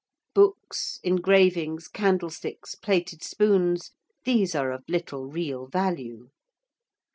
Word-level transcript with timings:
Books, 0.33 0.99
engravings, 1.03 1.87
candlesticks, 1.87 2.73
plated 2.73 3.23
spoons 3.23 3.91
these 4.25 4.55
are 4.55 4.71
of 4.71 4.83
little 4.87 5.27
real 5.27 5.67
value. 5.67 6.31